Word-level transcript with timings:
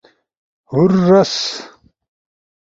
ہور 0.71 0.91
رس 1.09 1.33